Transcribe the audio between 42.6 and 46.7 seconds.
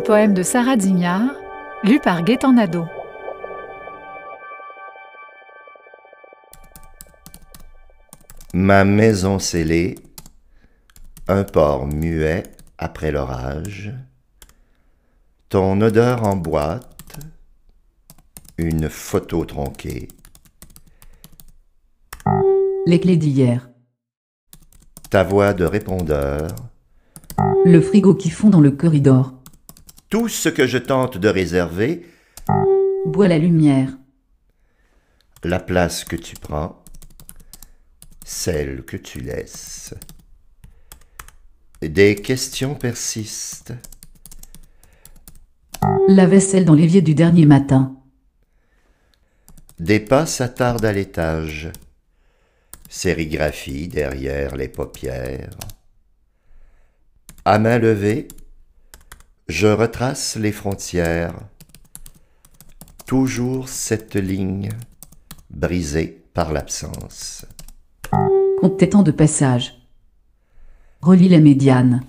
persistent, La vaisselle